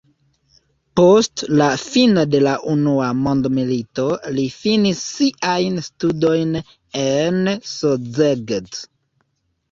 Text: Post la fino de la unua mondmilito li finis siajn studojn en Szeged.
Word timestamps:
Post 0.99 1.41
la 1.61 1.65
fino 1.81 2.21
de 2.35 2.39
la 2.45 2.53
unua 2.71 3.09
mondmilito 3.27 4.05
li 4.37 4.45
finis 4.53 5.03
siajn 5.09 5.77
studojn 5.89 6.57
en 7.03 7.53
Szeged. 7.73 8.81